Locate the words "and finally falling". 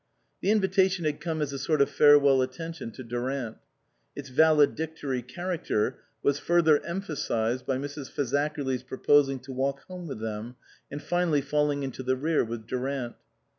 10.89-11.83